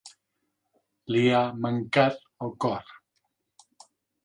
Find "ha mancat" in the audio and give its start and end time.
1.41-2.19